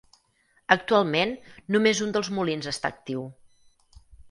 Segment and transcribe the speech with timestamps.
[0.75, 1.35] Actualment
[1.75, 3.29] només un dels molins està actiu.